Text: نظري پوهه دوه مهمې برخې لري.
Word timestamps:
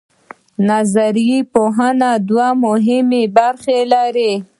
نظري 0.69 1.29
پوهه 1.53 1.89
دوه 2.27 2.47
مهمې 2.63 3.23
برخې 3.37 3.79
لري. 3.93 4.31